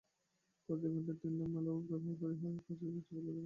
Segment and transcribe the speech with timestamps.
[0.69, 3.39] প্রতি ঘণ্টায় তিন লাখ ম্যালওয়্যার ব্যবহারকারীর কাছে যাচ্ছে বলে জানা গেছে।